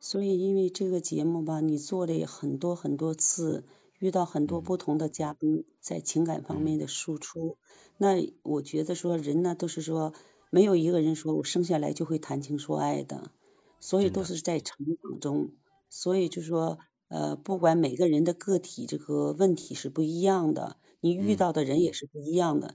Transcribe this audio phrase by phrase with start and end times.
[0.00, 3.64] 所以因为这个节目吧，你做了很多很多次，
[3.98, 7.58] 遇到很多不同的嘉宾，在情感方面的输出，
[7.98, 10.14] 那我觉得说人呢都是说
[10.50, 13.30] 没有一个人说我生下来就会谈情说爱的，
[13.78, 15.50] 所以都是在成长中，
[15.90, 16.78] 所以就说
[17.08, 22.74] 呃不管每个人的个体这个问题是不一样的，你遇到的人也是不一样的，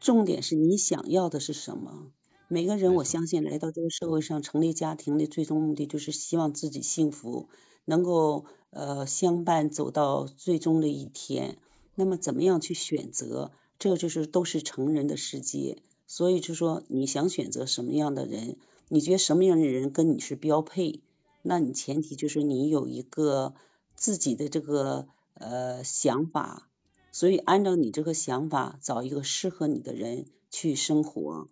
[0.00, 2.10] 重点是你想要的是什么。
[2.50, 7.46] 每个人，我相信来到这个社会上成立家庭的最终目的就是希望自己幸福，
[7.84, 11.58] 能够呃相伴走到最终的一天。
[11.94, 13.52] 那么怎么样去选择？
[13.78, 15.76] 这就是都是成人的世界。
[16.06, 18.56] 所以就说你想选择什么样的人，
[18.88, 21.02] 你觉得什么样的人跟你是标配？
[21.42, 23.52] 那你前提就是你有一个
[23.94, 26.70] 自己的这个呃想法，
[27.12, 31.46] 所以按照你这个想法找一个适合你的人去生活。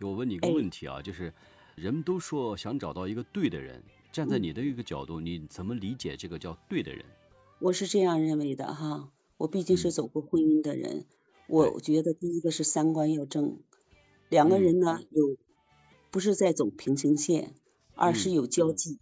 [0.00, 1.32] 我问你一个问题啊，就是
[1.74, 3.82] 人们都说想找到一个对的人，
[4.12, 7.04] 站在你的一个角度，你怎么理解这个叫对的人？
[7.58, 11.06] 我是这样认为的哈，我毕竟是走过婚姻的人，
[11.48, 13.60] 我觉得第一个是三观要正，
[14.28, 15.36] 两个人呢有
[16.10, 17.54] 不是在走平行线，
[17.94, 18.98] 二是有交际，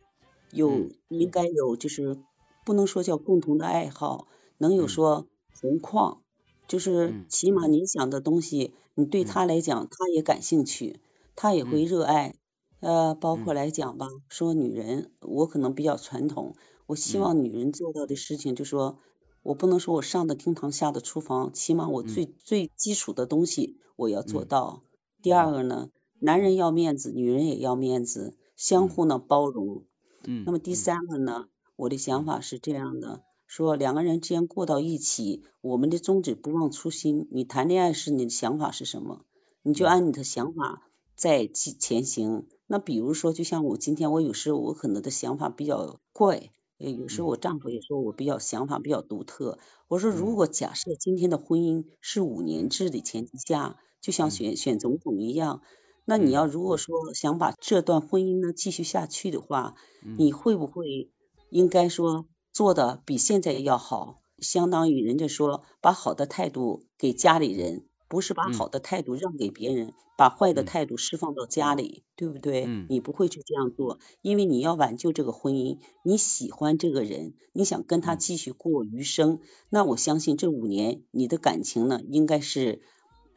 [0.53, 2.17] 有应该有就是
[2.64, 5.27] 不能说叫共同的爱好，能有说
[5.61, 6.23] 同框。
[6.67, 11.01] 就是起码你想的东西，你对他来讲，他也感兴趣，
[11.37, 12.34] 他也会热爱。
[12.81, 16.55] 呃，包括来讲吧，说女人，我可能比较传统，
[16.87, 18.98] 我希望女人做到的事情，就说
[19.42, 24.83] 我不能说我上的厅堂，下的厨房，起码我最最基础的东西我要做到。
[25.23, 29.85] 第二个呢，男人要面子，女人也要面子，相互呢包容。
[30.27, 30.45] 嗯。
[30.45, 33.23] 那么第三个呢，我的想法是这样的。
[33.47, 37.28] 说两个人之间过到一起，我们的宗旨不忘初心。
[37.31, 39.25] 你谈恋爱时你的想法是什么？
[39.62, 40.83] 你就按你的想法
[41.14, 42.47] 在前行。
[42.67, 49.58] 那比如说，就像我今天，我有时候我可能的想法比较怪，有时候我丈夫也说我比较想法比较独特。
[49.89, 55.63] 我说，如果假设今天的婚姻是五年制的前提下，就像选选总统一样，
[56.05, 59.74] 那你要如果说想把这段婚姻呢继续下去的话，
[60.17, 61.11] 你会不会
[61.51, 62.27] 应该说？
[62.55, 72.69] 做的比现在要好，相当于人家说把好的态度给家里人，不是把好的态度让给别人，把坏的态度释放到家里，对不对？
[72.89, 82.83] 你不会去这样做，因为你要挽救这个婚姻，你喜欢这个人，你想跟他继续过余生，那我相信这五年你的感情呢，应该是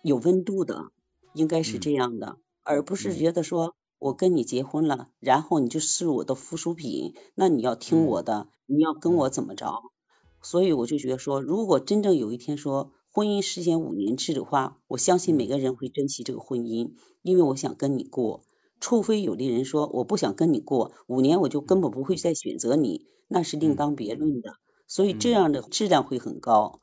[0.03, 0.91] 有温度的，
[1.33, 3.73] 应该是这样的，而不是觉得说。
[3.99, 9.81] 我跟你结婚了，然后你就是我的附属品，那你要听我的，你要跟我怎么着？
[10.41, 16.91] 所以我就觉得说，如果真正有一天说婚姻实现五年制的话，我相信每个人会珍惜这个婚姻，
[17.23, 18.43] 因为我想跟你过。
[18.79, 24.53] 除非有的人说我不想跟你过五年，我就根本不会再选择你，那是另当别论的。
[24.85, 26.79] 所以这样的质量会很高。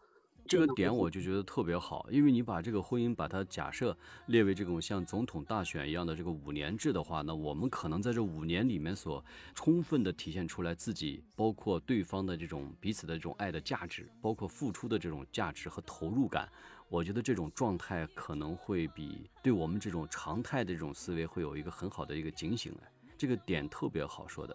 [0.47, 3.97] 这个点我就觉得特别好，因为你把这个婚姻把它假设
[4.27, 9.25] 列为这种像总统大选一样的这个五年制的话，那我们可能在这五年里面所
[9.55, 16.47] 充分的体现出来自己，包括对方的这种彼此的这种爱的价值，包括付出的这种价值和投入感，
[16.91, 24.55] 我觉得这种状态可能会比对我们这种常态的这种思维会有一个很好的一个警醒哎，这个点特别好说的。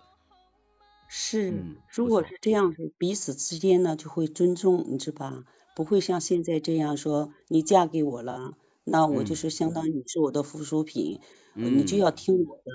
[1.12, 5.44] 是，如果是这样是彼此之间呢就会尊重，你知道吧？
[5.76, 11.20] 不会像现在这样说，你嫁给我了，那我就是相当于你是我的附属品，
[11.56, 12.72] 你就要听我的。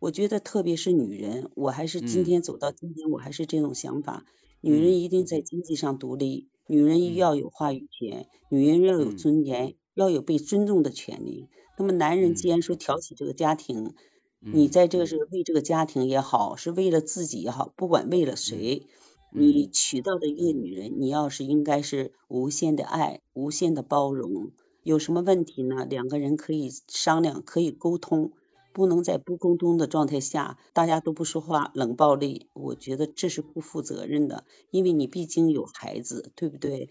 [0.00, 4.26] 我觉得特别是女人，我还是今天走到今天，我还是这种想法。
[4.60, 11.48] 女人一定在经济上独立，女人要有话语权，女人要有尊严，要有被尊重的权利。
[11.78, 13.94] 那么男人既然说挑起这个家庭，
[14.40, 18.86] 你在这个是为这个家庭也好，是为了自己也好，不管为了谁。
[19.30, 24.52] 你娶到的一个女人，你要是应该是无限的爱，无限的包容。
[24.82, 25.84] 有什么问题呢？
[25.84, 28.32] 两个人可以商量，可以沟通，
[28.72, 32.46] 不能在不沟通的状态下，大家都不说话，冷暴力。
[32.54, 36.88] 我觉得这是不负责任的，因为你毕竟有孩子，对不对？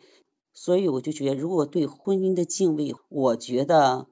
[0.54, 4.06] 所以我就觉得，如果对婚姻的敬畏，我觉得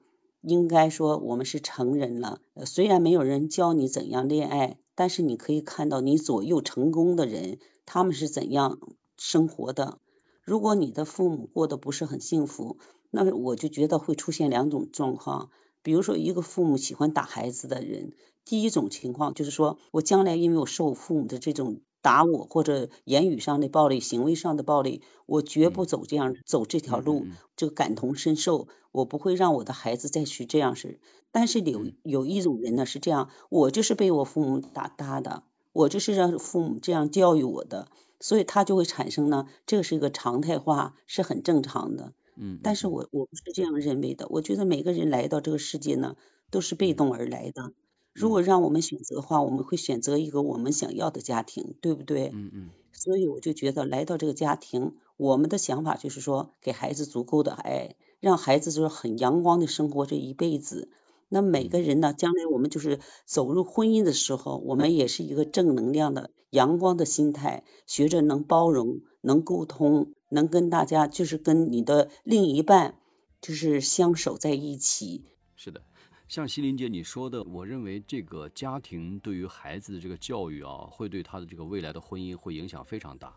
[0.48, 2.40] 应该说我们是成人了。
[2.66, 7.58] 虽然没有人教你怎样恋爱，但是你可以看到你左右成功的人。
[7.84, 8.78] 他们是怎样
[9.16, 9.98] 生活的？
[10.42, 12.78] 如果你的父母过得不是很幸福，
[13.10, 15.50] 那我就觉得会出现两种状况。
[15.82, 18.12] 比如说，一个父母喜欢打孩子的人，
[18.44, 27.26] 第一种情况就是说我将来因为我受父母的这种打我或者言语上的暴力、行为上的暴力，我绝不走这样走这条路，
[27.56, 31.00] 这个感同身受，我不会让我的孩子再去这样式。
[31.32, 35.42] 但是有有一种人呢是这样，我就是被我父母打大的。
[35.72, 37.88] 我就是让父母这样教育我的，
[38.20, 42.12] 所以他就会产生呢，这个是一个常态化，是很正常的。
[42.36, 46.14] 嗯，但是我我不是这样认为的，我觉得每个人来到这个世界呢，
[46.50, 47.72] 都是被动而来的。
[48.16, 52.30] 如果让我们选择的话，我们会选择一个我们想要的家庭，对不对？
[52.32, 52.70] 嗯嗯。
[52.92, 60.88] 所以我就觉得来到这个家庭，我们的想法就是说，给孩子足够的爱，让孩子就是很阳光的生活这一辈子。
[61.28, 72.94] 那每个人呢，将来我们就是走入婚姻的时候，我们也是一个正能量的、阳光的心态，学着能包容、能沟通、能跟大家，就是跟你的另一半，
[73.42, 75.24] 就是相守在一起。
[75.56, 75.82] 是的。
[76.28, 83.32] 像西林姐你说的，我认为这个家庭对于孩子的这个教育啊，会对他的这个未来的婚姻会影响非常大。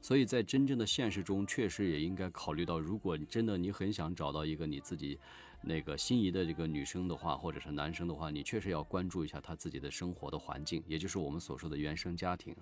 [0.00, 5.16] 所以在真正的现实中，确实也应该考虑到，如果真的你很想找到一个你自己
[5.62, 12.52] 那个心仪的这个女生的话，或者是男生的话，你确实要关注一下他自己的生活的环境，也就是我们所说的原生家庭。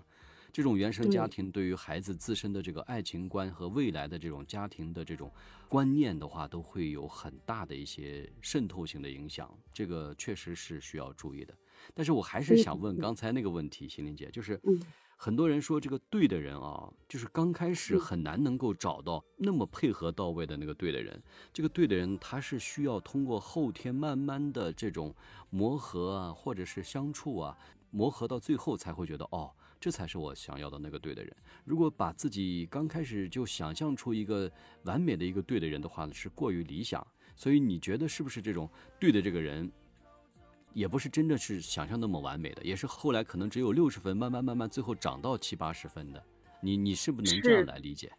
[0.52, 5.30] 这种原生家庭对于孩子自身的这个爱情观和未来的这种家庭的这种
[5.68, 9.52] 观念的话，都会有很大的一些渗透性的影响。
[9.72, 11.54] 这个确实是需要注意的。
[11.94, 14.60] 但是我还是想问刚才那个问题，心灵姐，就是
[15.16, 21.22] 很多人说这个对的人啊，就是刚开始很难能够找到那么配合到位的那个对的人。
[21.52, 25.14] 这个对的人，他是需要通过后天慢慢的这种
[25.50, 27.56] 磨合啊，或者是相处啊，
[27.90, 29.50] 磨合到最后才会觉得哦。
[29.80, 31.34] 这才是我想要的那个对的人。
[31.64, 34.50] 如果把自己刚开始就想象出一个
[34.82, 37.04] 完美的一个对的人的话呢，是过于理想。
[37.34, 38.68] 所以你觉得是不是这种
[38.98, 39.72] 对的这个人，
[40.74, 46.22] 也不是真的是想象那么完美的，也是后来可能只有六十分，慢慢慢慢最后涨到七八十分的。
[46.60, 48.12] 你你是不能这样来理解？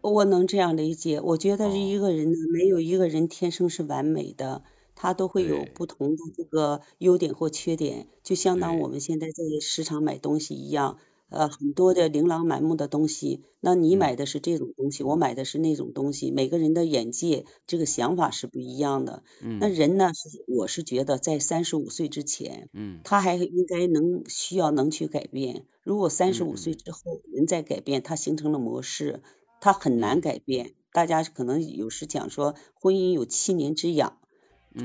[0.00, 1.20] 我能这样理解。
[1.20, 4.62] 我觉得一个人呢，没有一个人天生是完美的。
[4.94, 10.98] 他都会有不同的这个优点或缺点，就相当我们现在在市场买东西一样，
[11.30, 19.24] 呃，很多的琳琅满目的东西，那你买的是这种东西，我买的是那种东西，每个人的眼界这个想法是不一样的。
[19.42, 19.58] 嗯。
[19.58, 25.64] 那人呢，是我是觉得在三十五岁之前，嗯，他还应该能需要能去改变。
[25.82, 29.22] 如果三十五岁之后人在改变，他形成了模式，
[29.60, 30.74] 他很难改变。
[30.92, 34.18] 大家可能有时讲说，婚姻有七年之痒。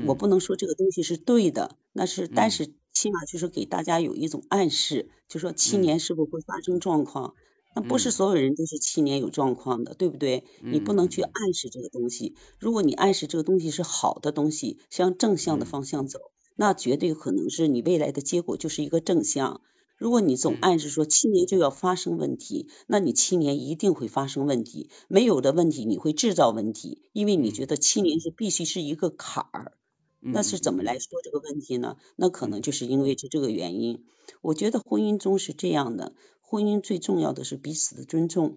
[0.06, 7.34] 我不能说这个东西是对的，那是，但是起码就是给大家有一种暗示，就说七年是否会发生状况，
[7.74, 10.44] 那不是所有人都是七年有状况的，对不对？
[10.62, 16.18] 你不能去暗示这个东西，如果你暗示这个东西是好的东西，向正向的方向走，
[16.56, 19.60] 那绝对可能是你未来的结果就是一个正向。
[20.00, 29.76] 如果你总暗示说七年就要发生问题，那你七年一定会发生问题，没有的问题你会制造问题，因为你觉得七年是必须是一个坎儿。
[30.20, 31.98] 那是怎么来说这个问题呢？
[32.16, 34.06] 那可能就是因为是这个原因。
[34.40, 38.56] 我觉得婚姻中是这样的，婚姻最重要的是彼此的尊重。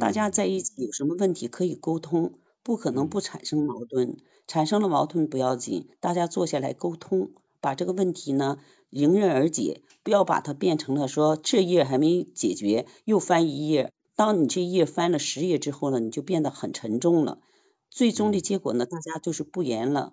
[0.00, 4.16] 大家在一起有什么问题可以沟通，不可能不产生矛盾。
[4.48, 7.30] 产生了矛盾不要紧，大家坐下来沟通，
[7.64, 8.58] 把这个问题呢
[8.90, 13.90] 迎刃而解，不要把它变成了说这页还没解决又翻一页。
[14.14, 17.40] 当你这一页翻了十页之后呢，你就变得很沉重了。
[17.88, 20.12] 最终的结果呢，大家就是不言了。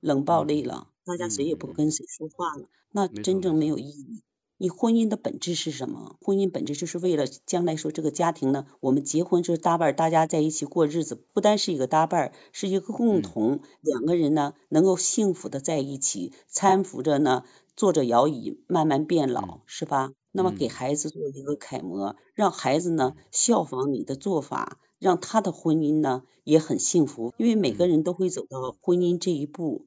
[0.00, 4.22] 冷暴力了，大家谁也不跟谁说话了，那真正没有意义。
[4.62, 6.16] 你婚姻的本质是什么？
[6.20, 20.12] 婚姻本质就是为了将来说这个家庭呢，我们结婚就是搭伴，大家在一起过日子，不单是一个搭伴，是一个共同两个人呢能够幸福的在一起，搀扶着呢，坐着摇椅慢慢变老，是吧？
[20.30, 29.86] 那么给孩子做一个楷模，让孩子呢效仿你的做法，让他的婚姻呢也很幸福，因为每个人都会走到婚姻这一步。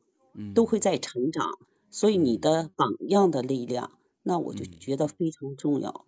[0.56, 1.60] 都会在成长，
[1.92, 3.92] 所以你的榜样的力量，
[4.24, 6.06] 那我就觉得非常重要。